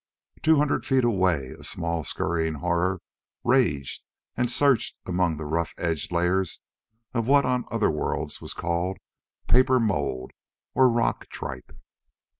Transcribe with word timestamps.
Two 0.41 0.55
hundred 0.55 0.83
feet 0.83 1.03
away, 1.03 1.51
a 1.51 1.63
small 1.63 2.03
scurrying 2.03 2.55
horror 2.55 3.01
raged 3.43 4.01
and 4.35 4.49
searched 4.49 4.97
among 5.05 5.37
the 5.37 5.45
rough 5.45 5.75
edged 5.77 6.11
layers 6.11 6.59
of 7.13 7.27
what 7.27 7.45
on 7.45 7.65
other 7.69 7.91
worlds 7.91 8.41
was 8.41 8.55
called 8.55 8.97
paper 9.47 9.79
mould 9.79 10.31
or 10.73 10.89
rock 10.89 11.27
tripe. 11.29 11.71